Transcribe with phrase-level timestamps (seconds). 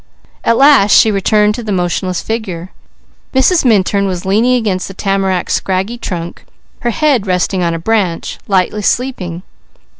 [0.43, 2.71] At last she returned to the motionless figure.
[3.35, 3.63] Mrs.
[3.63, 6.43] Minturn was leaning against the tamarack's scraggy trunk,
[6.79, 9.43] her head resting on a branch, lightly sleeping.